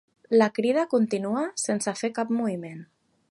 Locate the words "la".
0.39-0.45